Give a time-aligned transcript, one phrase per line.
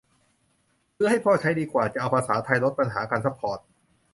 [0.95, 3.59] ซื้อให้พ่อใช้ดีกว่า จะเอาภาษาไทย ลดปัญหาการซัพพอร์ต!